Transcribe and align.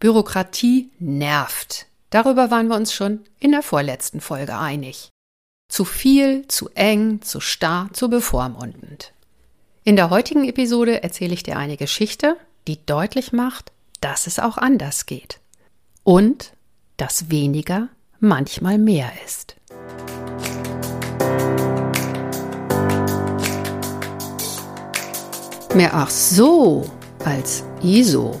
Bürokratie 0.00 0.90
nervt. 1.00 1.86
Darüber 2.10 2.50
waren 2.50 2.68
wir 2.68 2.76
uns 2.76 2.92
schon 2.92 3.24
in 3.40 3.50
der 3.50 3.62
vorletzten 3.62 4.20
Folge 4.20 4.56
einig. 4.56 5.10
Zu 5.68 5.84
viel, 5.84 6.46
zu 6.46 6.70
eng, 6.74 7.20
zu 7.20 7.40
starr, 7.40 7.90
zu 7.92 8.08
bevormundend. 8.08 9.12
In 9.82 9.96
der 9.96 10.10
heutigen 10.10 10.44
Episode 10.48 11.02
erzähle 11.02 11.34
ich 11.34 11.42
dir 11.42 11.56
eine 11.56 11.76
Geschichte, 11.76 12.36
die 12.68 12.84
deutlich 12.86 13.32
macht, 13.32 13.72
dass 14.00 14.26
es 14.26 14.38
auch 14.38 14.56
anders 14.56 15.06
geht. 15.06 15.40
Und 16.04 16.52
dass 16.96 17.30
weniger 17.30 17.88
manchmal 18.20 18.78
mehr 18.78 19.10
ist. 19.26 19.56
Mehr 25.74 25.92
ach 25.92 26.10
so 26.10 26.88
als 27.24 27.64
ISO. 27.82 28.40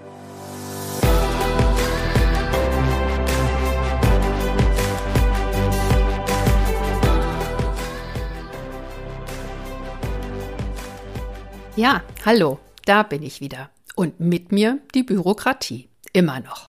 Ja, 11.77 12.03
hallo, 12.25 12.59
da 12.83 13.01
bin 13.03 13.23
ich 13.23 13.39
wieder. 13.39 13.69
Und 13.95 14.19
mit 14.19 14.51
mir 14.51 14.79
die 14.93 15.03
Bürokratie. 15.03 15.87
Immer 16.11 16.41
noch. 16.41 16.65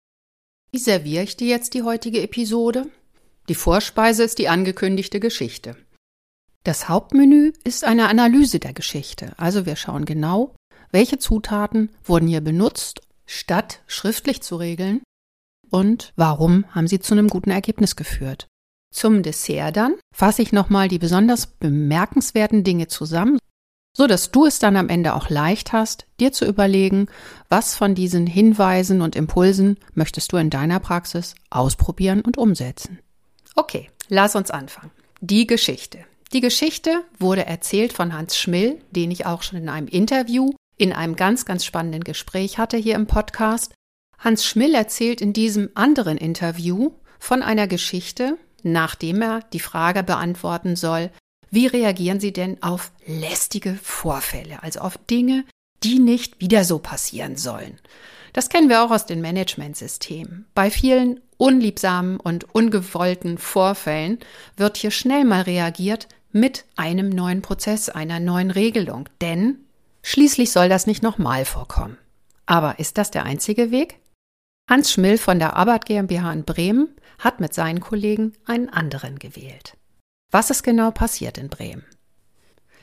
Wie 0.73 0.79
serviere 0.79 1.23
ich 1.23 1.37
dir 1.37 1.49
jetzt 1.49 1.75
die 1.75 1.83
heutige 1.83 2.23
Episode? 2.23 2.87
Die 3.51 3.55
Vorspeise 3.55 4.25
ist 4.25 4.39
die 4.39 4.49
angekündigte 4.49 5.21
Geschichte. 5.21 5.77
Das 6.65 6.89
Hauptmenü 6.89 7.53
ist 7.63 7.85
eine 7.85 8.09
Analyse 8.09 8.59
der 8.59 8.73
Geschichte. 8.73 9.35
Also 9.37 9.67
wir 9.67 9.77
schauen 9.77 10.07
genau, 10.07 10.55
welche 10.93 11.19
Zutaten 11.19 11.91
wurden 12.03 12.27
hier 12.27 12.41
benutzt, 12.41 13.03
statt 13.27 13.83
schriftlich 13.87 14.43
zu 14.43 14.57
regeln 14.57 15.03
und 15.69 16.15
warum 16.17 16.65
haben 16.75 16.89
sie 16.89 17.01
zu 17.01 17.13
einem 17.13 17.29
guten 17.29 17.51
Ergebnis 17.51 17.97
geführt. 17.97 18.47
Zum 18.95 19.23
Dessert 19.23 19.77
dann 19.77 19.97
fasse 20.15 20.41
ich 20.41 20.53
nochmal 20.53 20.89
die 20.89 20.99
besonders 20.99 21.47
bemerkenswerten 21.47 22.65
Dinge 22.65 22.89
zusammen, 22.89 23.39
so 23.97 24.07
dass 24.07 24.31
du 24.31 24.45
es 24.45 24.59
dann 24.59 24.77
am 24.77 24.91
Ende 24.91 25.15
auch 25.15 25.31
leicht 25.31 25.73
hast, 25.73 26.05
dir 26.21 26.31
zu 26.31 26.45
überlegen, 26.45 27.09
was 27.49 27.75
von 27.75 27.95
diesen 27.95 28.27
Hinweisen 28.27 29.01
und 29.01 29.17
Impulsen 29.17 29.79
möchtest 29.95 30.33
du 30.33 30.37
in 30.37 30.51
deiner 30.51 30.81
Praxis 30.81 31.35
ausprobieren 31.49 32.21
und 32.21 32.37
umsetzen. 32.37 32.99
Okay, 33.55 33.89
lass 34.09 34.37
uns 34.37 34.51
anfangen. 34.51 34.91
Die 35.23 35.47
Geschichte. 35.47 36.01
Die 36.35 36.43
Geschichte 36.43 37.05
wurde 37.19 37.47
erzählt 37.47 37.95
von 37.95 38.13
Hans 38.13 38.37
Schmill, 38.37 38.83
den 38.91 39.11
ich 39.11 39.25
auch 39.25 39.43
schon 39.43 39.59
in 39.61 39.71
einem 39.71 39.89
Interview, 39.89 40.53
in 40.77 40.93
einem 40.93 41.17
ganz, 41.17 41.47
ganz 41.47 41.65
spannenden 41.65 42.05
Gespräch 42.05 42.59
hatte 42.59 42.77
hier 42.77 42.97
im 42.97 43.07
Podcast. 43.07 43.73
Hans 44.19 44.45
Schmill 44.45 44.75
erzählt 44.75 45.23
in 45.23 45.33
diesem 45.33 45.71
anderen 45.75 46.19
Interview 46.19 46.91
von 47.19 47.43
einer 47.43 47.67
Geschichte, 47.67 48.37
nachdem 48.63 49.23
er 49.23 49.41
die 49.55 49.61
Frage 49.61 50.03
beantworten 50.03 50.77
soll, 50.77 51.11
wie 51.51 51.67
reagieren 51.67 52.21
Sie 52.21 52.33
denn 52.33 52.63
auf 52.63 52.93
lästige 53.07 53.79
Vorfälle, 53.83 54.63
also 54.63 54.81
auf 54.81 54.99
Dinge, 54.99 55.45
die 55.83 55.99
nicht 55.99 56.41
wieder 56.41 56.65
so 56.65 56.79
passieren 56.79 57.37
sollen? 57.37 57.79
Das 58.33 58.49
kennen 58.49 58.69
wir 58.69 58.83
auch 58.83 58.91
aus 58.91 59.07
den 59.07 59.23
Managementsystemen. 59.23 60.45
Bei 60.55 60.71
vielen 60.71 61.21
unliebsamen 61.39 62.21
und 62.21 62.55
ungewollten 62.55 63.39
Vorfällen 63.39 64.19
wird 64.57 64.77
hier 64.77 64.91
schnell 64.91 65.25
mal 65.25 65.43
reagiert 65.43 66.09
mit 66.33 66.67
einem 66.77 67.09
neuen 67.09 67.41
Prozess, 67.41 67.89
einer 67.89 68.21
neuen 68.21 68.51
Regelung, 68.51 69.09
denn 69.23 69.61
schließlich 70.03 70.53
soll 70.53 70.69
das 70.69 70.87
nicht 70.87 71.03
nochmal 71.03 71.45
vorkommen. 71.45 71.97
Aber 72.45 72.79
ist 72.79 72.99
das 72.99 73.11
der 73.11 73.25
einzige 73.25 73.71
Weg? 73.71 73.99
Hans 74.69 74.93
Schmill 74.93 75.17
von 75.17 75.39
der 75.39 75.57
Arbeit 75.57 75.87
GmbH 75.87 76.33
in 76.33 76.45
Bremen 76.45 76.89
hat 77.19 77.41
mit 77.41 77.55
seinen 77.55 77.81
Kollegen 77.81 78.35
einen 78.45 78.69
anderen 78.69 79.19
gewählt. 79.19 79.77
Was 80.31 80.51
ist 80.51 80.63
genau 80.63 80.91
passiert 80.91 81.39
in 81.39 81.49
Bremen? 81.49 81.85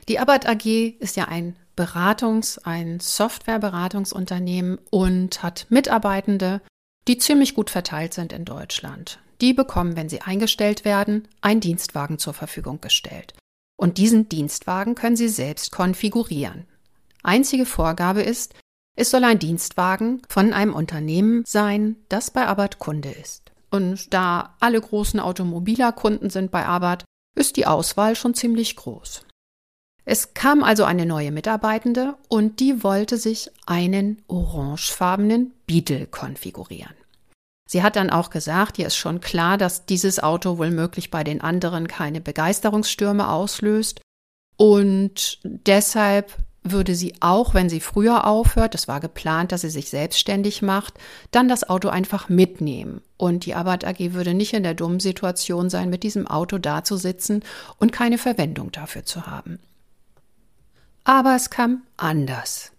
Die 0.07 0.19
Abbott 0.19 0.45
AG 0.45 0.65
ist 0.99 1.15
ja 1.15 1.25
ein 1.25 1.55
Beratungs-, 1.75 2.59
ein 2.63 2.99
Softwareberatungsunternehmen 2.99 4.79
und 4.89 5.43
hat 5.43 5.67
Mitarbeitende, 5.69 6.61
die 7.07 7.17
ziemlich 7.17 7.55
gut 7.55 7.69
verteilt 7.69 8.13
sind 8.13 8.33
in 8.33 8.45
Deutschland. 8.45 9.19
Die 9.41 9.53
bekommen, 9.53 9.95
wenn 9.95 10.09
sie 10.09 10.21
eingestellt 10.21 10.85
werden, 10.85 11.27
einen 11.41 11.61
Dienstwagen 11.61 12.19
zur 12.19 12.33
Verfügung 12.33 12.79
gestellt. 12.81 13.33
Und 13.75 13.97
diesen 13.97 14.29
Dienstwagen 14.29 14.95
können 14.95 15.17
sie 15.17 15.29
selbst 15.29 15.71
konfigurieren. 15.71 16.67
Einzige 17.23 17.65
Vorgabe 17.65 18.21
ist, 18.21 18.53
es 18.95 19.09
soll 19.09 19.23
ein 19.23 19.39
Dienstwagen 19.39 20.21
von 20.29 20.53
einem 20.53 20.73
Unternehmen 20.73 21.43
sein, 21.45 21.95
das 22.09 22.29
bei 22.29 22.45
Abbott 22.45 22.77
Kunde 22.79 23.09
ist. 23.09 23.51
Und 23.71 24.13
da 24.13 24.55
alle 24.59 24.79
großen 24.79 25.19
Automobiler 25.19 25.91
Kunden 25.91 26.29
sind 26.29 26.51
bei 26.51 26.65
Abbott, 26.65 27.03
ist 27.35 27.57
die 27.57 27.65
Auswahl 27.65 28.15
schon 28.15 28.33
ziemlich 28.33 28.75
groß. 28.75 29.25
Es 30.05 30.33
kam 30.33 30.63
also 30.63 30.83
eine 30.83 31.05
neue 31.05 31.31
Mitarbeitende 31.31 32.15
und 32.27 32.59
die 32.59 32.83
wollte 32.83 33.17
sich 33.17 33.49
einen 33.65 34.21
orangefarbenen 34.27 35.53
Beetle 35.65 36.07
konfigurieren. 36.07 36.93
Sie 37.69 37.81
hat 37.81 37.95
dann 37.95 38.09
auch 38.09 38.29
gesagt, 38.29 38.77
ihr 38.77 38.87
ist 38.87 38.97
schon 38.97 39.21
klar, 39.21 39.57
dass 39.57 39.85
dieses 39.85 40.21
Auto 40.21 40.57
wohl 40.57 40.71
möglich 40.71 41.09
bei 41.09 41.23
den 41.23 41.41
anderen 41.41 41.87
keine 41.87 42.19
Begeisterungsstürme 42.19 43.29
auslöst 43.29 44.01
und 44.57 45.39
deshalb 45.43 46.37
würde 46.63 46.95
sie 46.95 47.13
auch, 47.19 47.53
wenn 47.53 47.69
sie 47.69 47.79
früher 47.79 48.25
aufhört, 48.25 48.75
es 48.75 48.87
war 48.87 48.99
geplant, 48.99 49.51
dass 49.51 49.61
sie 49.61 49.69
sich 49.69 49.89
selbstständig 49.89 50.61
macht, 50.61 50.93
dann 51.31 51.47
das 51.47 51.67
Auto 51.69 51.89
einfach 51.89 52.29
mitnehmen. 52.29 53.01
Und 53.17 53.45
die 53.45 53.55
Abbott 53.55 53.83
AG 53.83 54.13
würde 54.13 54.33
nicht 54.33 54.53
in 54.53 54.63
der 54.63 54.73
dummen 54.73 54.99
Situation 54.99 55.69
sein, 55.69 55.89
mit 55.89 56.03
diesem 56.03 56.27
Auto 56.27 56.57
dazusitzen 56.57 57.43
und 57.77 57.91
keine 57.91 58.17
Verwendung 58.17 58.71
dafür 58.71 59.05
zu 59.05 59.27
haben. 59.27 59.59
Aber 61.03 61.35
es 61.35 61.49
kam 61.49 61.83
anders. 61.97 62.71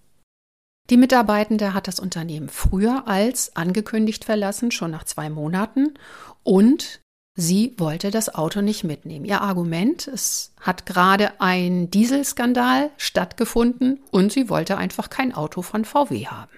Die 0.90 0.96
Mitarbeitende 0.96 1.72
hat 1.72 1.88
das 1.88 1.98
Unternehmen 1.98 2.48
früher 2.48 3.06
als 3.06 3.56
angekündigt 3.56 4.24
verlassen, 4.24 4.70
schon 4.70 4.90
nach 4.90 5.04
zwei 5.04 5.30
Monaten, 5.30 5.94
und 6.42 7.00
Sie 7.36 7.74
wollte 7.78 8.12
das 8.12 8.32
Auto 8.32 8.60
nicht 8.60 8.84
mitnehmen. 8.84 9.24
Ihr 9.24 9.40
Argument, 9.40 10.06
es 10.06 10.52
hat 10.60 10.86
gerade 10.86 11.40
ein 11.40 11.90
Dieselskandal 11.90 12.90
stattgefunden 12.96 14.00
und 14.12 14.32
sie 14.32 14.48
wollte 14.48 14.76
einfach 14.76 15.10
kein 15.10 15.34
Auto 15.34 15.62
von 15.62 15.84
VW 15.84 16.26
haben. 16.26 16.52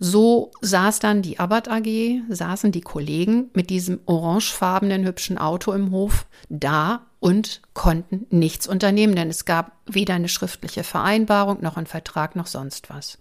So 0.00 0.52
saß 0.60 0.98
dann 1.00 1.22
die 1.22 1.38
Abbott 1.38 1.68
AG, 1.68 2.22
saßen 2.28 2.72
die 2.72 2.80
Kollegen 2.80 3.50
mit 3.54 3.70
diesem 3.70 4.00
orangefarbenen 4.06 5.04
hübschen 5.04 5.38
Auto 5.38 5.72
im 5.72 5.90
Hof 5.90 6.26
da 6.48 7.06
und 7.20 7.62
konnten 7.74 8.26
nichts 8.30 8.68
unternehmen, 8.68 9.16
denn 9.16 9.28
es 9.28 9.44
gab 9.44 9.76
weder 9.86 10.14
eine 10.14 10.28
schriftliche 10.28 10.84
Vereinbarung 10.84 11.60
noch 11.62 11.76
einen 11.76 11.86
Vertrag 11.86 12.36
noch 12.36 12.46
sonst 12.46 12.90
was. 12.90 13.18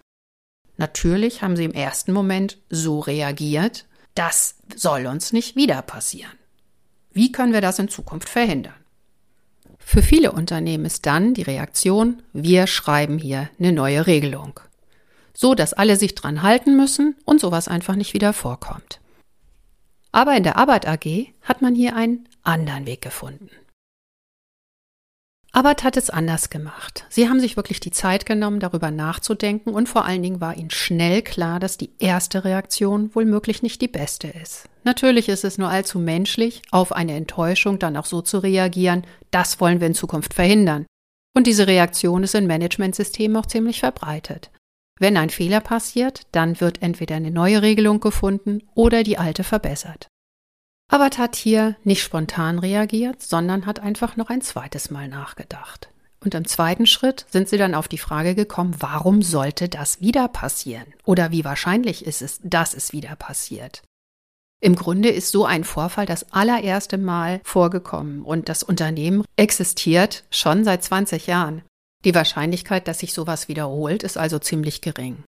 Natürlich 0.77 1.41
haben 1.41 1.55
sie 1.55 1.65
im 1.65 1.73
ersten 1.73 2.13
Moment 2.13 2.59
so 2.69 2.99
reagiert, 2.99 3.85
das 4.13 4.55
soll 4.75 5.07
uns 5.07 5.33
nicht 5.33 5.55
wieder 5.55 5.81
passieren. 5.81 6.31
Wie 7.17 7.31
können 7.31 7.51
wir 7.51 7.61
das 7.61 7.79
in 7.79 7.89
Zukunft 7.89 8.29
verhindern? 8.29 8.75
Für 9.79 10.03
viele 10.03 10.33
Unternehmen 10.33 10.85
ist 10.85 11.07
dann 11.07 11.33
die 11.33 11.41
Reaktion, 11.41 12.21
wir 12.31 12.67
schreiben 12.67 13.17
hier 13.17 13.49
eine 13.57 13.71
neue 13.71 14.05
Regelung. 14.05 14.59
So, 15.33 15.55
dass 15.55 15.73
alle 15.73 15.95
sich 15.95 16.13
dran 16.13 16.43
halten 16.43 16.77
müssen 16.77 17.15
und 17.25 17.41
sowas 17.41 17.67
einfach 17.67 17.95
nicht 17.95 18.13
wieder 18.13 18.33
vorkommt. 18.33 18.99
Aber 20.11 20.37
in 20.37 20.43
der 20.43 20.57
Arbeit 20.57 20.87
AG 20.87 21.33
hat 21.41 21.63
man 21.63 21.73
hier 21.73 21.95
einen 21.95 22.29
anderen 22.43 22.85
Weg 22.85 23.01
gefunden. 23.01 23.49
Abbott 25.53 25.83
hat 25.83 25.97
es 25.97 26.11
anders 26.11 26.51
gemacht. 26.51 27.07
Sie 27.09 27.27
haben 27.29 27.39
sich 27.39 27.57
wirklich 27.57 27.79
die 27.79 27.89
Zeit 27.89 28.27
genommen, 28.27 28.59
darüber 28.59 28.91
nachzudenken 28.91 29.73
und 29.73 29.89
vor 29.89 30.05
allen 30.05 30.21
Dingen 30.21 30.39
war 30.39 30.55
ihnen 30.55 30.69
schnell 30.69 31.23
klar, 31.23 31.59
dass 31.59 31.77
die 31.77 31.89
erste 31.97 32.43
Reaktion 32.43 33.15
wohl 33.15 33.25
möglich 33.25 33.63
nicht 33.63 33.81
die 33.81 33.87
beste 33.87 34.27
ist. 34.27 34.69
Natürlich 34.87 35.27
ist 35.27 35.43
es 35.43 35.57
nur 35.57 35.67
allzu 35.67 35.99
menschlich, 35.99 36.61
auf 36.71 36.93
eine 36.93 37.13
Enttäuschung 37.13 37.77
dann 37.77 37.97
auch 37.97 38.05
so 38.05 38.21
zu 38.21 38.37
reagieren, 38.37 39.05
das 39.31 39.59
wollen 39.59 39.81
wir 39.81 39.87
in 39.87 39.93
Zukunft 39.93 40.33
verhindern. 40.33 40.85
Und 41.35 41.45
diese 41.45 41.67
Reaktion 41.67 42.23
ist 42.23 42.35
in 42.35 42.47
Managementsystemen 42.47 43.35
auch 43.35 43.47
ziemlich 43.47 43.81
verbreitet. 43.81 44.49
Wenn 44.97 45.17
ein 45.17 45.29
Fehler 45.29 45.59
passiert, 45.59 46.21
dann 46.31 46.61
wird 46.61 46.81
entweder 46.81 47.17
eine 47.17 47.31
neue 47.31 47.61
Regelung 47.61 47.99
gefunden 47.99 48.63
oder 48.75 49.03
die 49.03 49.17
alte 49.17 49.43
verbessert. 49.43 50.07
Abbott 50.89 51.17
hat 51.17 51.35
hier 51.35 51.75
nicht 51.83 52.01
spontan 52.01 52.57
reagiert, 52.57 53.21
sondern 53.21 53.65
hat 53.65 53.81
einfach 53.81 54.15
noch 54.15 54.29
ein 54.29 54.39
zweites 54.39 54.89
Mal 54.89 55.09
nachgedacht. 55.09 55.89
Und 56.21 56.33
im 56.33 56.47
zweiten 56.47 56.85
Schritt 56.85 57.25
sind 57.29 57.49
sie 57.49 57.57
dann 57.57 57.75
auf 57.75 57.89
die 57.89 57.97
Frage 57.97 58.35
gekommen, 58.35 58.77
warum 58.79 59.21
sollte 59.21 59.67
das 59.67 59.99
wieder 59.99 60.29
passieren? 60.29 60.93
Oder 61.03 61.31
wie 61.31 61.43
wahrscheinlich 61.43 62.05
ist 62.05 62.21
es, 62.21 62.39
dass 62.41 62.73
es 62.73 62.93
wieder 62.93 63.17
passiert? 63.17 63.81
Im 64.59 64.75
Grunde 64.75 65.09
ist 65.09 65.31
so 65.31 65.45
ein 65.45 65.63
Vorfall 65.63 66.07
das 66.07 66.31
allererste 66.31 66.97
Mal 66.97 67.41
vorgekommen 67.43 68.23
und 68.23 68.49
das 68.49 68.63
Unternehmen 68.63 69.23
existiert 69.35 70.23
schon 70.31 70.63
seit 70.63 70.83
20 70.83 71.27
Jahren. 71.27 71.61
Die 72.05 72.15
Wahrscheinlichkeit, 72.15 72.87
dass 72.87 72.99
sich 72.99 73.13
sowas 73.13 73.47
wiederholt, 73.47 74.01
ist 74.01 74.17
also 74.17 74.39
ziemlich 74.39 74.81
gering. 74.81 75.23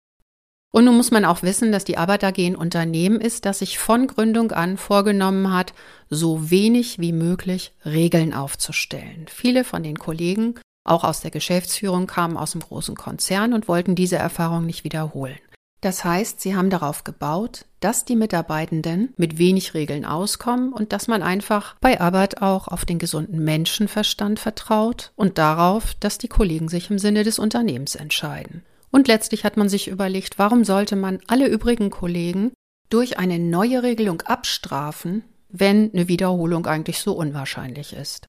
Und 0.71 0.85
nun 0.85 0.97
muss 0.97 1.09
man 1.09 1.25
auch 1.25 1.41
wissen, 1.41 1.71
dass 1.71 1.85
die 1.85 1.97
Arbeit 1.97 2.23
AG 2.23 2.37
ein 2.37 2.55
Unternehmen 2.55 3.21
ist, 3.21 3.45
das 3.45 3.59
sich 3.59 3.79
von 3.79 4.07
Gründung 4.07 4.51
an 4.51 4.77
vorgenommen 4.77 5.53
hat, 5.53 5.73
so 6.09 6.51
wenig 6.51 6.99
wie 6.99 7.13
möglich 7.13 7.71
Regeln 7.85 8.33
aufzustellen. 8.33 9.25
Viele 9.29 9.63
von 9.63 9.83
den 9.83 9.97
Kollegen, 9.97 10.59
auch 10.83 11.03
aus 11.03 11.21
der 11.21 11.31
Geschäftsführung, 11.31 12.07
kamen 12.07 12.35
aus 12.35 12.51
dem 12.51 12.61
großen 12.61 12.95
Konzern 12.95 13.53
und 13.53 13.69
wollten 13.69 13.95
diese 13.95 14.17
Erfahrung 14.17 14.65
nicht 14.65 14.83
wiederholen. 14.83 15.39
Das 15.85 16.03
heißt, 16.03 16.41
sie 16.41 16.55
haben 16.55 16.71
darauf 16.71 17.03
gebaut, 17.03 17.65
dass 17.79 18.05
die 18.05 18.15
Mitarbeitenden 18.15 19.13
mit 19.17 19.37
wenig 19.37 19.75
Regeln 19.75 20.03
auskommen 20.03 20.73
und 20.73 20.91
dass 20.91 21.07
man 21.07 21.21
einfach 21.21 21.75
bei 21.79 22.01
Arbeit 22.01 22.41
auch 22.41 22.67
auf 22.67 22.85
den 22.85 22.97
gesunden 22.97 23.43
Menschenverstand 23.43 24.39
vertraut 24.39 25.11
und 25.15 25.37
darauf, 25.37 25.93
dass 25.99 26.17
die 26.17 26.27
Kollegen 26.27 26.69
sich 26.69 26.89
im 26.89 26.97
Sinne 26.97 27.23
des 27.23 27.37
Unternehmens 27.37 27.93
entscheiden. 27.93 28.63
Und 28.89 29.07
letztlich 29.07 29.43
hat 29.43 29.57
man 29.57 29.69
sich 29.69 29.87
überlegt, 29.87 30.39
warum 30.39 30.63
sollte 30.63 30.95
man 30.95 31.19
alle 31.27 31.45
übrigen 31.45 31.91
Kollegen 31.91 32.51
durch 32.89 33.19
eine 33.19 33.37
neue 33.37 33.83
Regelung 33.83 34.21
abstrafen, 34.21 35.23
wenn 35.49 35.93
eine 35.93 36.07
Wiederholung 36.07 36.65
eigentlich 36.65 36.97
so 36.97 37.13
unwahrscheinlich 37.13 37.93
ist. 37.93 38.25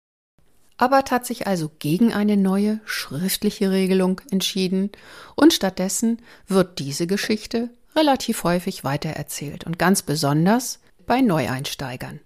Abbott 0.78 1.10
hat 1.10 1.24
sich 1.24 1.46
also 1.46 1.70
gegen 1.78 2.12
eine 2.12 2.36
neue 2.36 2.80
schriftliche 2.84 3.70
Regelung 3.70 4.20
entschieden 4.30 4.90
und 5.34 5.52
stattdessen 5.52 6.20
wird 6.46 6.78
diese 6.78 7.06
Geschichte 7.06 7.70
relativ 7.94 8.44
häufig 8.44 8.84
weitererzählt 8.84 9.64
und 9.64 9.78
ganz 9.78 10.02
besonders 10.02 10.80
bei 11.06 11.22
Neueinsteigern. 11.22 12.20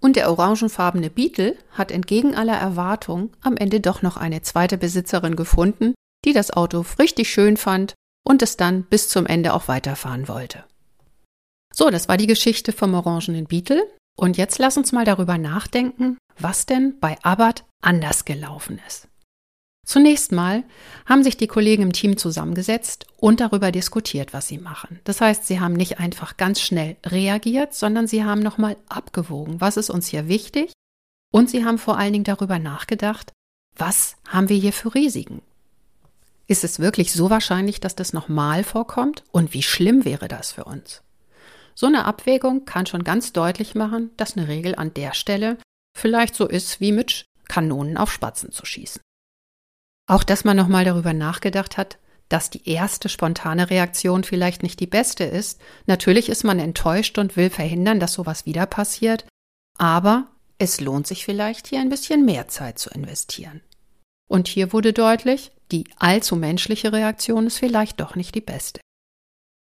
Und 0.00 0.16
der 0.16 0.30
orangenfarbene 0.30 1.10
Beetle 1.10 1.56
hat 1.72 1.90
entgegen 1.90 2.34
aller 2.34 2.56
Erwartung 2.56 3.30
am 3.42 3.56
Ende 3.56 3.80
doch 3.80 4.02
noch 4.02 4.16
eine 4.16 4.42
zweite 4.42 4.78
Besitzerin 4.78 5.36
gefunden, 5.36 5.94
die 6.24 6.32
das 6.32 6.50
Auto 6.50 6.84
richtig 6.98 7.30
schön 7.30 7.56
fand 7.56 7.94
und 8.24 8.42
es 8.42 8.56
dann 8.56 8.84
bis 8.84 9.08
zum 9.08 9.26
Ende 9.26 9.54
auch 9.54 9.68
weiterfahren 9.68 10.28
wollte. 10.28 10.64
So, 11.72 11.90
das 11.90 12.08
war 12.08 12.16
die 12.16 12.26
Geschichte 12.26 12.72
vom 12.72 12.94
orangenen 12.94 13.46
Beetle. 13.46 13.86
Und 14.16 14.36
jetzt 14.36 14.58
lass 14.58 14.76
uns 14.76 14.90
mal 14.90 15.04
darüber 15.04 15.38
nachdenken, 15.38 16.18
was 16.38 16.66
denn 16.66 16.98
bei 17.00 17.16
Abbott 17.22 17.64
anders 17.80 18.24
gelaufen 18.24 18.80
ist. 18.86 19.08
Zunächst 19.88 20.32
mal 20.32 20.64
haben 21.06 21.22
sich 21.22 21.38
die 21.38 21.46
Kollegen 21.46 21.82
im 21.82 21.92
Team 21.94 22.18
zusammengesetzt 22.18 23.06
und 23.16 23.40
darüber 23.40 23.72
diskutiert, 23.72 24.34
was 24.34 24.46
sie 24.46 24.58
machen. 24.58 25.00
Das 25.04 25.22
heißt, 25.22 25.46
sie 25.46 25.60
haben 25.60 25.72
nicht 25.72 25.98
einfach 25.98 26.36
ganz 26.36 26.60
schnell 26.60 26.96
reagiert, 27.06 27.72
sondern 27.72 28.06
sie 28.06 28.22
haben 28.22 28.42
nochmal 28.42 28.76
abgewogen, 28.88 29.62
was 29.62 29.78
ist 29.78 29.88
uns 29.88 30.06
hier 30.06 30.28
wichtig 30.28 30.72
und 31.32 31.48
sie 31.48 31.64
haben 31.64 31.78
vor 31.78 31.96
allen 31.96 32.12
Dingen 32.12 32.24
darüber 32.24 32.58
nachgedacht, 32.58 33.32
was 33.76 34.16
haben 34.28 34.50
wir 34.50 34.58
hier 34.58 34.74
für 34.74 34.94
Risiken? 34.94 35.40
Ist 36.46 36.64
es 36.64 36.80
wirklich 36.80 37.12
so 37.12 37.30
wahrscheinlich, 37.30 37.80
dass 37.80 37.96
das 37.96 38.12
nochmal 38.12 38.64
vorkommt 38.64 39.24
und 39.32 39.54
wie 39.54 39.62
schlimm 39.62 40.04
wäre 40.04 40.28
das 40.28 40.52
für 40.52 40.64
uns? 40.64 41.02
So 41.74 41.86
eine 41.86 42.04
Abwägung 42.04 42.64
kann 42.64 42.86
schon 42.86 43.04
ganz 43.04 43.32
deutlich 43.32 43.74
machen, 43.74 44.10
dass 44.16 44.36
eine 44.36 44.48
Regel 44.48 44.74
an 44.74 44.92
der 44.92 45.14
Stelle 45.14 45.56
vielleicht 45.98 46.34
so 46.34 46.46
ist 46.46 46.80
wie 46.80 46.92
mit 46.92 47.26
Kanonen 47.48 47.96
auf 47.96 48.12
Spatzen 48.12 48.52
zu 48.52 48.64
schießen. 48.64 49.00
Auch 50.06 50.24
dass 50.24 50.44
man 50.44 50.56
nochmal 50.56 50.84
darüber 50.84 51.12
nachgedacht 51.12 51.76
hat, 51.76 51.98
dass 52.28 52.50
die 52.50 52.68
erste 52.68 53.08
spontane 53.08 53.70
Reaktion 53.70 54.24
vielleicht 54.24 54.62
nicht 54.62 54.80
die 54.80 54.86
beste 54.86 55.24
ist. 55.24 55.60
Natürlich 55.86 56.28
ist 56.28 56.44
man 56.44 56.58
enttäuscht 56.58 57.18
und 57.18 57.36
will 57.36 57.50
verhindern, 57.50 58.00
dass 58.00 58.12
sowas 58.12 58.44
wieder 58.44 58.66
passiert, 58.66 59.26
aber 59.78 60.28
es 60.58 60.80
lohnt 60.80 61.06
sich 61.06 61.24
vielleicht 61.24 61.68
hier 61.68 61.80
ein 61.80 61.88
bisschen 61.88 62.24
mehr 62.24 62.48
Zeit 62.48 62.78
zu 62.78 62.90
investieren. 62.90 63.62
Und 64.28 64.48
hier 64.48 64.72
wurde 64.72 64.92
deutlich, 64.92 65.52
die 65.72 65.84
allzu 65.96 66.36
menschliche 66.36 66.92
Reaktion 66.92 67.46
ist 67.46 67.58
vielleicht 67.58 68.00
doch 68.00 68.14
nicht 68.14 68.34
die 68.34 68.42
beste. 68.42 68.80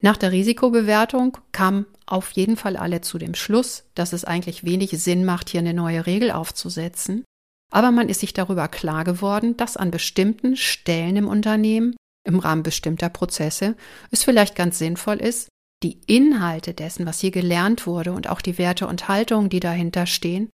Nach 0.01 0.17
der 0.17 0.33
Risikobewertung 0.33 1.39
kamen 1.53 1.87
auf 2.09 2.31
jeden 2.33 2.57
Fall 2.57 2.77
alle 2.77 3.01
zu 3.01 3.19
dem 3.19 3.35
Schluss, 3.35 3.85
dass 3.95 4.13
es 4.13 4.25
eigentlich 4.25 4.65
wenig 4.65 4.91
Sinn 4.91 5.25
macht, 5.25 5.51
hier 5.51 5.61
eine 5.61 5.75
neue 5.75 6.07
Regel 6.07 6.31
aufzusetzen. 6.31 7.25
Aber 7.71 7.91
man 7.91 8.09
ist 8.09 8.21
sich 8.21 8.33
darüber 8.33 8.69
klar 8.69 9.05
geworden, 9.05 9.57
dass 9.57 9.77
an 9.77 9.91
bestimmten 9.91 10.57
Stellen 10.57 11.17
im 11.17 11.29
Unternehmen, 11.29 11.97
im 12.27 12.39
Rahmen 12.39 12.63
bestimmter 12.63 13.09
Prozesse, 13.11 13.77
es 14.11 14.25
vielleicht 14.25 14.57
ganz 14.57 14.79
sinnvoll 14.79 15.17
ist, 15.17 15.49
die 15.83 16.01
Inhalte 16.07 16.75
dessen, 16.75 17.07
was 17.07 17.21
hier 17.21 17.31
gelernt 17.31 17.87
wurde 17.87 18.13
und 18.13 18.29
auch 18.29 18.41
die 18.41 18.59
Werte 18.59 18.87
und 18.87 19.09
Haltungen, 19.09 19.51
die 19.51 19.61
dahinter 19.61 20.07
stehen, 20.07 20.51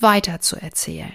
weiter 0.00 0.40
zu 0.40 0.56
erzählen. 0.56 1.14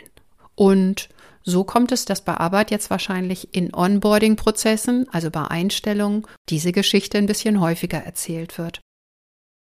Und 0.56 1.10
so 1.44 1.64
kommt 1.64 1.92
es, 1.92 2.06
dass 2.06 2.22
bei 2.22 2.36
Arbeit 2.36 2.70
jetzt 2.70 2.90
wahrscheinlich 2.90 3.56
in 3.56 3.74
Onboarding-Prozessen, 3.74 5.08
also 5.12 5.32
bei 5.32 5.46
Einstellungen, 5.46 6.28
diese 6.50 6.72
Geschichte 6.72 7.18
ein 7.18 7.26
bisschen 7.26 7.60
häufiger 7.60 7.98
erzählt 7.98 8.58
wird. 8.58 8.82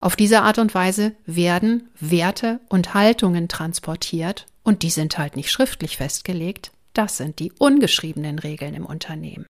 Auf 0.02 0.16
diese 0.16 0.42
Art 0.42 0.60
und 0.60 0.74
Weise 0.74 1.16
werden 1.26 1.90
Werte 2.00 2.62
und 2.70 2.94
Haltungen 2.94 3.50
transportiert 3.50 4.46
und 4.64 4.82
die 4.82 4.90
sind 4.90 5.18
halt 5.18 5.36
nicht 5.36 5.52
schriftlich 5.52 5.98
festgelegt. 5.98 6.72
Das 6.94 7.18
sind 7.18 7.40
die 7.40 7.52
ungeschriebenen 7.52 8.40
Regeln 8.40 8.74
im 8.76 8.86
Unternehmen. 8.86 9.46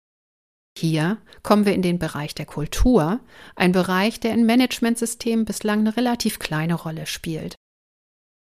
Hier 0.78 1.18
kommen 1.42 1.66
wir 1.66 1.74
in 1.74 1.82
den 1.82 2.00
Bereich 2.00 2.36
der 2.36 2.46
Kultur, 2.46 3.22
ein 3.56 3.72
Bereich, 3.72 4.20
der 4.20 4.34
in 4.34 4.46
Managementsystemen 4.46 5.46
bislang 5.46 5.80
eine 5.80 5.98
relativ 5.98 6.38
kleine 6.38 6.76
Rolle 6.76 7.06
spielt. 7.08 7.56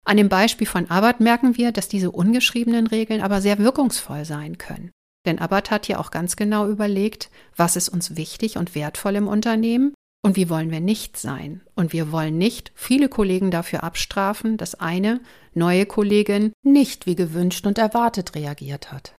An 0.05 0.17
dem 0.17 0.29
Beispiel 0.29 0.65
von 0.65 0.89
Abbott 0.89 1.19
merken 1.19 1.57
wir, 1.57 1.71
dass 1.71 1.87
diese 1.87 2.09
ungeschriebenen 2.09 2.87
Regeln 2.87 3.21
aber 3.21 3.41
sehr 3.41 3.59
wirkungsvoll 3.59 4.25
sein 4.25 4.57
können. 4.57 4.91
Denn 5.27 5.37
Abbott 5.37 5.69
hat 5.69 5.87
ja 5.87 5.99
auch 5.99 6.09
ganz 6.09 6.35
genau 6.35 6.67
überlegt, 6.67 7.29
was 7.55 7.75
ist 7.75 7.89
uns 7.89 8.15
wichtig 8.15 8.57
und 8.57 8.73
wertvoll 8.73 9.15
im 9.15 9.27
Unternehmen 9.27 9.93
und 10.23 10.35
wie 10.35 10.49
wollen 10.49 10.69
wir 10.69 10.79
nicht 10.79 11.17
sein. 11.17 11.61
Und 11.75 11.93
wir 11.93 12.11
wollen 12.11 12.37
nicht 12.37 12.71
viele 12.75 13.09
Kollegen 13.09 13.51
dafür 13.51 13.83
abstrafen, 13.83 14.57
dass 14.57 14.75
eine 14.75 15.19
neue 15.53 15.85
Kollegin 15.85 16.53
nicht 16.63 17.05
wie 17.05 17.15
gewünscht 17.15 17.65
und 17.65 17.77
erwartet 17.77 18.35
reagiert 18.35 18.91
hat. 18.91 19.15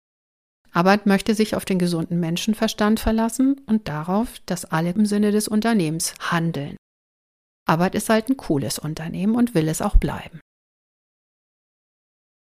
Abbott 0.72 1.05
möchte 1.05 1.36
sich 1.36 1.55
auf 1.55 1.65
den 1.65 1.79
gesunden 1.79 2.20
Menschenverstand 2.20 3.00
verlassen 3.00 3.60
und 3.65 3.88
darauf, 3.88 4.39
dass 4.46 4.65
alle 4.65 4.91
im 4.91 5.05
Sinne 5.05 5.31
des 5.31 5.48
Unternehmens 5.48 6.13
handeln. 6.20 6.77
Abbott 7.67 7.93
ist 7.96 8.10
halt 8.10 8.29
ein 8.29 8.38
cooles 8.38 8.79
Unternehmen 8.79 9.36
und 9.36 9.53
will 9.53 9.67
es 9.67 9.81
auch 9.81 9.98
bleiben. 9.98 10.39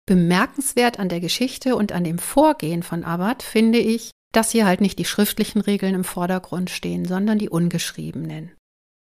Bemerkenswert 0.07 0.99
an 0.99 1.09
der 1.09 1.19
Geschichte 1.19 1.75
und 1.75 1.91
an 1.91 2.03
dem 2.03 2.19
Vorgehen 2.19 2.83
von 2.83 3.03
Abbott 3.03 3.43
finde 3.43 3.79
ich, 3.79 4.11
dass 4.35 4.51
hier 4.51 4.65
halt 4.65 4.81
nicht 4.81 4.99
die 4.99 5.05
schriftlichen 5.05 5.61
Regeln 5.61 5.95
im 5.95 6.03
Vordergrund 6.03 6.69
stehen, 6.69 7.05
sondern 7.05 7.39
die 7.39 7.49
ungeschriebenen. 7.49 8.51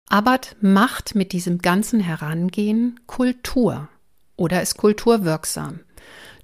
Abbott 0.10 0.56
macht 0.62 1.14
mit 1.14 1.34
diesem 1.34 1.60
ganzen 1.60 2.00
Herangehen 2.00 3.00
Kultur 3.06 3.90
oder 4.38 4.62
ist 4.62 4.78
kulturwirksam 4.78 5.82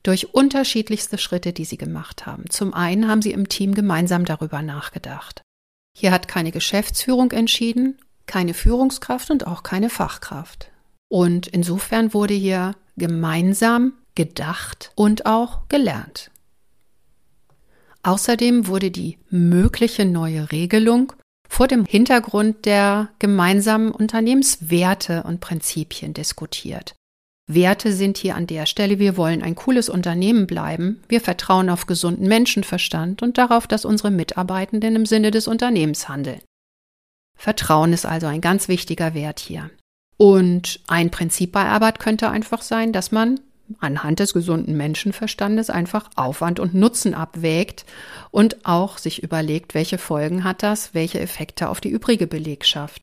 durch 0.04 0.36
unterschiedlichste 0.36 1.18
Schritte, 1.18 1.52
die 1.52 1.66
sie 1.66 1.78
gemacht 1.78 2.28
haben. 2.28 2.48
Zum 2.50 2.76
einen 2.76 3.08
haben 3.08 3.24
sie 3.24 3.32
im 3.32 3.50
Team 3.50 3.74
gemeinsam 3.74 4.24
darüber 4.24 4.62
nachgedacht. 4.62 5.42
Hier 5.98 6.12
hat 6.12 6.28
keine 6.28 6.52
Geschäftsführung 6.52 7.32
entschieden, 7.32 7.98
keine 8.28 8.54
Führungskraft 8.54 9.32
und 9.32 9.48
auch 9.48 9.64
keine 9.64 9.90
Fachkraft. 9.90 10.70
Und 11.10 11.48
insofern 11.48 12.14
wurde 12.14 12.36
hier 12.36 12.76
gemeinsam 12.98 13.94
gedacht 14.14 14.92
und 14.96 15.26
auch 15.26 15.68
gelernt. 15.70 16.30
Außerdem 18.06 18.68
wurde 18.68 18.92
die 18.92 19.18
mögliche 19.32 20.06
neue 20.06 20.52
Regelung 20.52 21.14
vor 21.50 21.68
dem 21.68 21.86
Hintergrund 21.86 22.66
der 22.66 23.10
gemeinsamen 23.18 23.92
Unternehmenswerte 23.92 25.24
und 25.24 25.42
Prinzipien 25.42 26.14
diskutiert. 26.14 26.94
Werte 27.48 27.92
sind 27.92 28.18
hier 28.18 28.36
an 28.36 28.46
der 28.46 28.68
Stelle, 28.68 29.00
wir 29.00 29.18
wollen 29.18 29.42
ein 29.42 29.56
cooles 29.56 29.90
Unternehmen 29.90 30.46
bleiben, 30.46 31.02
wir 31.08 31.20
vertrauen 31.20 31.70
auf 31.70 31.88
gesunden 31.88 32.28
Menschenverstand 32.28 33.24
und 33.24 33.40
darauf, 33.40 33.66
dass 33.66 33.86
unsere 33.86 34.12
Mitarbeitenden 34.12 34.96
im 34.96 35.06
Sinne 35.08 35.32
des 35.32 35.48
Unternehmens 35.48 36.08
handeln. 36.08 36.42
Vertrauen 37.36 37.92
ist 37.92 38.06
also 38.06 38.28
ein 38.28 38.42
ganz 38.42 38.68
wichtiger 38.68 39.16
Wert 39.16 39.40
hier. 39.40 39.72
Und 40.18 40.80
ein 40.88 41.10
Prinzip 41.10 41.52
bei 41.52 41.66
Arbeit 41.66 42.00
könnte 42.00 42.30
einfach 42.30 42.62
sein, 42.62 42.94
dass 42.94 43.12
man 43.12 43.40
anhand 43.80 44.20
des 44.20 44.34
gesunden 44.34 44.76
Menschenverstandes 44.78 45.70
einfach 45.70 46.10
Aufwand 46.16 46.60
und 46.60 46.74
Nutzen 46.74 47.14
abwägt 47.14 47.86
und 48.32 48.66
auch 48.66 48.98
sich 48.98 49.24
überlegt, 49.24 49.74
welche 49.74 49.98
Folgen 49.98 50.44
hat 50.44 50.64
das, 50.64 50.94
welche 50.94 51.20
Effekte 51.20 51.70
auf 51.70 51.82
die 51.82 51.90
übrige 51.90 52.28
Belegschaft. 52.28 53.02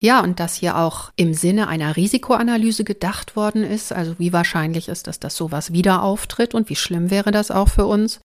Ja, 0.00 0.20
und 0.22 0.38
dass 0.38 0.54
hier 0.54 0.76
auch 0.76 1.10
im 1.16 1.34
Sinne 1.34 1.66
einer 1.66 1.96
Risikoanalyse 1.96 2.84
gedacht 2.84 3.34
worden 3.34 3.64
ist, 3.64 3.92
also 3.92 4.14
wie 4.18 4.32
wahrscheinlich 4.32 4.88
ist 4.88 5.08
dass 5.08 5.36
sowas 5.36 5.72
wieder 5.72 6.02
auftritt 6.02 6.54
und 6.54 6.68
wie 6.68 6.76
schlimm 6.76 7.10
wäre 7.10 7.32
das 7.32 7.50
auch 7.50 7.68
für 7.68 7.86
uns, 7.86 8.20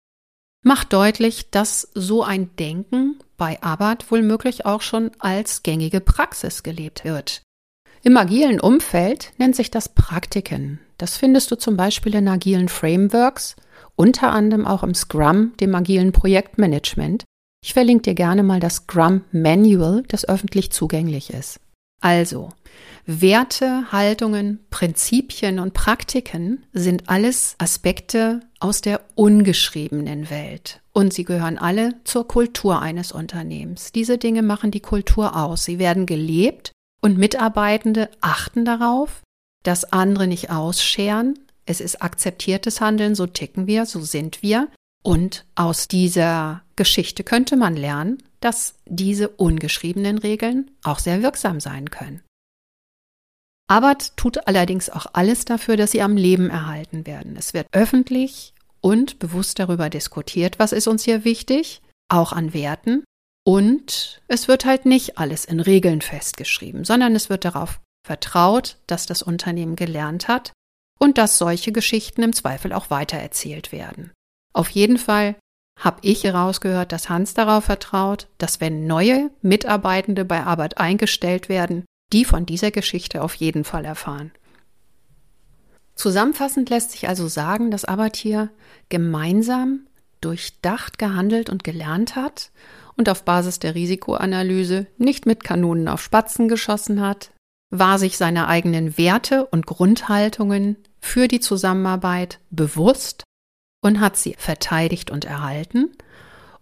macht 0.63 0.91
deutlich, 0.91 1.49
dass 1.49 1.87
so 1.93 2.23
ein 2.23 2.55
Denken 2.57 3.19
bei 3.37 3.61
Abbott 3.61 4.11
wohl 4.11 4.21
möglich 4.21 4.65
auch 4.65 4.81
schon 4.81 5.11
als 5.19 5.63
gängige 5.63 6.01
Praxis 6.01 6.61
gelebt 6.63 7.05
wird. 7.05 7.41
Im 8.03 8.17
agilen 8.17 8.59
Umfeld 8.59 9.31
nennt 9.37 9.55
sich 9.55 9.69
das 9.69 9.89
Praktiken. 9.89 10.79
Das 10.97 11.17
findest 11.17 11.51
du 11.51 11.55
zum 11.55 11.77
Beispiel 11.77 12.15
in 12.15 12.27
agilen 12.27 12.67
Frameworks, 12.67 13.55
unter 13.95 14.31
anderem 14.31 14.65
auch 14.65 14.81
im 14.81 14.95
Scrum, 14.95 15.53
dem 15.59 15.75
agilen 15.75 16.11
Projektmanagement. 16.11 17.25
Ich 17.63 17.73
verlinke 17.73 18.03
dir 18.03 18.15
gerne 18.15 18.41
mal 18.41 18.59
das 18.59 18.77
Scrum 18.77 19.21
Manual, 19.31 20.03
das 20.07 20.27
öffentlich 20.27 20.71
zugänglich 20.71 21.31
ist. 21.31 21.59
Also, 22.01 22.49
Werte, 23.05 23.91
Haltungen, 23.91 24.61
Prinzipien 24.71 25.59
und 25.59 25.73
Praktiken 25.73 26.65
sind 26.73 27.07
alles 27.07 27.53
Aspekte 27.59 28.39
aus 28.59 28.81
der 28.81 29.01
ungeschriebenen 29.13 30.31
Welt. 30.31 30.81
Und 30.91 31.13
sie 31.13 31.23
gehören 31.23 31.59
alle 31.59 31.93
zur 32.03 32.27
Kultur 32.27 32.81
eines 32.81 33.11
Unternehmens. 33.11 33.91
Diese 33.91 34.17
Dinge 34.17 34.41
machen 34.41 34.71
die 34.71 34.79
Kultur 34.79 35.35
aus. 35.35 35.65
Sie 35.65 35.77
werden 35.77 36.07
gelebt 36.07 36.70
und 37.01 37.17
Mitarbeitende 37.17 38.09
achten 38.21 38.63
darauf, 38.63 39.21
dass 39.63 39.91
andere 39.91 40.27
nicht 40.27 40.49
ausscheren. 40.49 41.37
Es 41.65 41.81
ist 41.81 42.01
akzeptiertes 42.01 42.81
Handeln, 42.81 43.15
so 43.15 43.27
ticken 43.27 43.67
wir, 43.67 43.85
so 43.85 44.01
sind 44.01 44.41
wir. 44.41 44.67
Und 45.03 45.45
aus 45.55 45.87
dieser 45.87 46.61
Geschichte 46.75 47.23
könnte 47.23 47.57
man 47.57 47.75
lernen, 47.75 48.21
dass 48.39 48.75
diese 48.85 49.29
ungeschriebenen 49.29 50.17
Regeln 50.17 50.71
auch 50.83 50.99
sehr 50.99 51.21
wirksam 51.21 51.59
sein 51.59 51.89
können. 51.89 52.21
Abbott 53.67 54.11
tut 54.17 54.47
allerdings 54.47 54.89
auch 54.89 55.05
alles 55.13 55.45
dafür, 55.45 55.77
dass 55.77 55.91
sie 55.91 56.01
am 56.01 56.17
Leben 56.17 56.49
erhalten 56.49 57.07
werden. 57.07 57.35
Es 57.37 57.53
wird 57.53 57.67
öffentlich 57.71 58.53
und 58.81 59.17
bewusst 59.19 59.59
darüber 59.59 59.89
diskutiert, 59.89 60.59
was 60.59 60.73
ist 60.73 60.87
uns 60.87 61.03
hier 61.03 61.23
wichtig, 61.23 61.81
auch 62.09 62.33
an 62.33 62.53
Werten. 62.53 63.03
Und 63.43 64.21
es 64.27 64.47
wird 64.47 64.65
halt 64.65 64.85
nicht 64.85 65.17
alles 65.17 65.45
in 65.45 65.59
Regeln 65.59 66.01
festgeschrieben, 66.01 66.85
sondern 66.85 67.15
es 67.15 67.29
wird 67.29 67.45
darauf 67.45 67.79
vertraut, 68.05 68.77
dass 68.87 69.05
das 69.05 69.23
Unternehmen 69.23 69.75
gelernt 69.75 70.27
hat 70.27 70.53
und 70.99 71.17
dass 71.17 71.37
solche 71.37 71.71
Geschichten 71.71 72.21
im 72.21 72.33
Zweifel 72.33 72.73
auch 72.73 72.89
weitererzählt 72.89 73.71
werden. 73.71 74.11
Auf 74.53 74.69
jeden 74.69 74.97
Fall 74.97 75.35
habe 75.79 75.99
ich 76.03 76.23
herausgehört, 76.23 76.91
dass 76.91 77.09
Hans 77.09 77.33
darauf 77.33 77.65
vertraut, 77.65 78.27
dass 78.37 78.61
wenn 78.61 78.85
neue 78.85 79.31
Mitarbeitende 79.41 80.25
bei 80.25 80.43
Arbeit 80.43 80.77
eingestellt 80.77 81.49
werden, 81.49 81.85
die 82.13 82.25
von 82.25 82.45
dieser 82.45 82.69
Geschichte 82.69 83.23
auf 83.23 83.33
jeden 83.35 83.63
Fall 83.63 83.85
erfahren. 83.85 84.31
Zusammenfassend 85.95 86.69
lässt 86.69 86.91
sich 86.91 87.07
also 87.07 87.27
sagen, 87.27 87.71
dass 87.71 87.85
Arbeit 87.85 88.15
hier 88.15 88.51
gemeinsam 88.89 89.87
durchdacht 90.19 90.99
gehandelt 90.99 91.49
und 91.49 91.63
gelernt 91.63 92.15
hat 92.15 92.51
und 92.97 93.09
auf 93.09 93.23
Basis 93.23 93.59
der 93.59 93.75
Risikoanalyse 93.75 94.87
nicht 94.97 95.25
mit 95.25 95.43
Kanonen 95.43 95.87
auf 95.87 96.01
Spatzen 96.01 96.47
geschossen 96.47 97.01
hat, 97.01 97.31
war 97.69 97.97
sich 97.97 98.17
seiner 98.17 98.47
eigenen 98.47 98.97
Werte 98.97 99.45
und 99.45 99.65
Grundhaltungen 99.65 100.77
für 100.99 101.27
die 101.27 101.39
Zusammenarbeit 101.39 102.39
bewusst 102.49 103.23
und 103.81 103.99
hat 103.99 104.17
sie 104.17 104.35
verteidigt 104.37 105.09
und 105.09 105.25
erhalten 105.25 105.91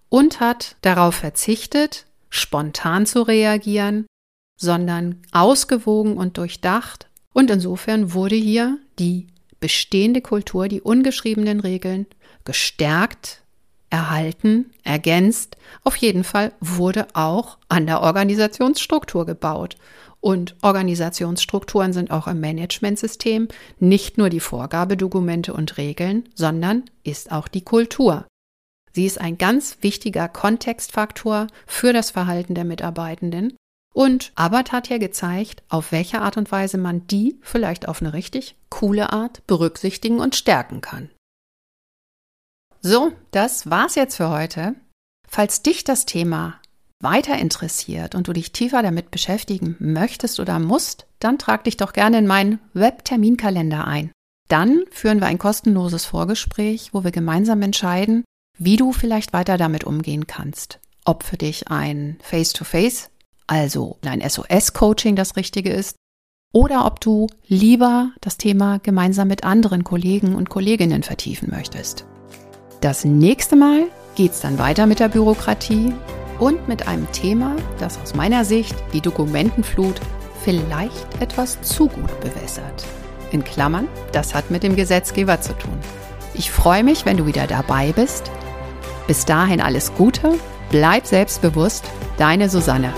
und 0.07 0.39
hat 0.39 0.75
darauf 0.81 1.15
verzichtet, 1.15 2.05
spontan 2.29 3.05
zu 3.05 3.23
reagieren, 3.23 4.05
sondern 4.59 5.21
ausgewogen 5.31 6.17
und 6.17 6.37
durchdacht. 6.37 7.07
Und 7.33 7.49
insofern 7.49 8.13
wurde 8.13 8.35
hier 8.35 8.77
die 8.97 9.27
bestehende 9.59 10.21
Kultur, 10.21 10.67
die 10.67 10.81
ungeschriebenen 10.81 11.59
Regeln 11.59 12.07
gestärkt, 12.45 13.43
erhalten, 13.89 14.71
ergänzt. 14.83 15.57
Auf 15.83 15.95
jeden 15.95 16.23
Fall 16.23 16.51
wurde 16.59 17.07
auch 17.13 17.57
an 17.67 17.85
der 17.85 18.01
Organisationsstruktur 18.01 19.25
gebaut. 19.25 19.77
Und 20.21 20.55
Organisationsstrukturen 20.61 21.93
sind 21.93 22.11
auch 22.11 22.27
im 22.27 22.41
Managementsystem 22.41 23.47
nicht 23.79 24.17
nur 24.17 24.29
die 24.29 24.41
Vorgabedokumente 24.41 25.53
und 25.53 25.77
Regeln, 25.77 26.27
sondern 26.35 26.83
ist 27.03 27.31
auch 27.31 27.47
die 27.47 27.63
Kultur. 27.63 28.25
Sie 28.91 29.05
ist 29.05 29.21
ein 29.21 29.37
ganz 29.37 29.77
wichtiger 29.81 30.27
Kontextfaktor 30.27 31.47
für 31.65 31.93
das 31.93 32.11
Verhalten 32.11 32.55
der 32.55 32.65
Mitarbeitenden. 32.65 33.55
Und 33.93 34.31
Abbott 34.35 34.71
hat 34.71 34.89
ja 34.89 34.97
gezeigt, 34.97 35.63
auf 35.69 35.91
welche 35.91 36.21
Art 36.21 36.37
und 36.37 36.51
Weise 36.51 36.77
man 36.77 37.07
die 37.07 37.37
vielleicht 37.41 37.87
auf 37.87 38.01
eine 38.01 38.13
richtig 38.13 38.55
coole 38.69 39.11
Art 39.13 39.45
berücksichtigen 39.47 40.19
und 40.19 40.35
stärken 40.35 40.81
kann. 40.81 41.09
So, 42.81 43.11
das 43.31 43.69
war's 43.69 43.95
jetzt 43.95 44.15
für 44.15 44.29
heute. 44.29 44.75
Falls 45.27 45.61
dich 45.61 45.83
das 45.83 46.05
Thema 46.05 46.55
weiter 47.01 47.37
interessiert 47.37 48.15
und 48.15 48.27
du 48.27 48.33
dich 48.33 48.51
tiefer 48.51 48.81
damit 48.81 49.11
beschäftigen 49.11 49.75
möchtest 49.79 50.39
oder 50.39 50.59
musst, 50.59 51.05
dann 51.19 51.37
trag 51.37 51.65
dich 51.65 51.77
doch 51.77 51.93
gerne 51.93 52.19
in 52.19 52.27
meinen 52.27 52.59
Webterminkalender 52.73 53.85
ein. 53.85 54.11
Dann 54.47 54.83
führen 54.91 55.19
wir 55.19 55.27
ein 55.27 55.37
kostenloses 55.37 56.05
Vorgespräch, 56.05 56.93
wo 56.93 57.03
wir 57.03 57.11
gemeinsam 57.11 57.61
entscheiden, 57.61 58.23
wie 58.57 58.77
du 58.77 58.91
vielleicht 58.91 59.33
weiter 59.33 59.57
damit 59.57 59.83
umgehen 59.83 60.25
kannst. 60.27 60.79
Ob 61.05 61.23
für 61.23 61.37
dich 61.37 61.69
ein 61.69 62.17
Face-to-Face, 62.21 63.09
also 63.47 63.97
ein 64.03 64.27
SOS-Coaching 64.27 65.15
das 65.15 65.35
Richtige 65.35 65.71
ist, 65.71 65.95
oder 66.51 66.85
ob 66.85 66.99
du 66.99 67.27
lieber 67.45 68.11
das 68.21 68.37
Thema 68.37 68.79
gemeinsam 68.79 69.27
mit 69.27 69.43
anderen 69.43 69.83
Kollegen 69.83 70.35
und 70.35 70.49
Kolleginnen 70.49 71.03
vertiefen 71.03 71.49
möchtest. 71.51 72.05
Das 72.81 73.03
nächste 73.03 73.57
Mal 73.57 73.87
geht's 74.15 74.39
dann 74.39 74.57
weiter 74.57 74.85
mit 74.85 75.01
der 75.01 75.09
Bürokratie 75.09 75.93
und 76.39 76.69
mit 76.69 76.87
einem 76.87 77.11
Thema, 77.11 77.57
das 77.77 77.99
aus 78.01 78.15
meiner 78.15 78.45
Sicht 78.45 78.73
die 78.93 79.01
Dokumentenflut 79.01 79.99
vielleicht 80.45 81.21
etwas 81.21 81.61
zu 81.61 81.89
gut 81.89 82.21
bewässert. 82.21 82.85
In 83.31 83.43
Klammern, 83.43 83.89
das 84.13 84.33
hat 84.33 84.49
mit 84.49 84.63
dem 84.63 84.77
Gesetzgeber 84.77 85.41
zu 85.41 85.51
tun. 85.57 85.77
Ich 86.33 86.51
freue 86.51 86.85
mich, 86.85 87.05
wenn 87.05 87.17
du 87.17 87.25
wieder 87.25 87.47
dabei 87.47 87.91
bist. 87.91 88.31
Bis 89.07 89.25
dahin 89.25 89.59
alles 89.59 89.93
Gute, 89.95 90.35
bleib 90.69 91.05
selbstbewusst, 91.05 91.83
deine 92.17 92.49
Susanne. 92.49 92.93